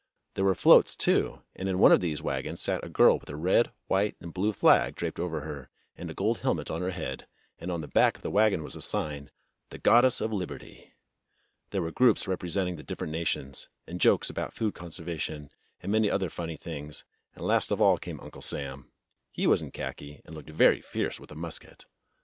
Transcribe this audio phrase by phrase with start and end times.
[0.33, 3.35] There were floats, too, and in one of these wagons sat a girl with a
[3.35, 7.27] red, white, and blue flag draped over her and a gold helmet on her head,
[7.59, 9.29] and on the back of the wagon was a sign,
[9.69, 10.95] "The Goddess of Liberty."
[11.69, 15.51] There were groups representing the different nations, and jokes about food conservation
[15.81, 17.05] and many other funny things,
[17.35, 18.89] and last of all came Uncle Sam.
[19.31, 21.85] He was in kliaki, and looked very fierce with a musket'.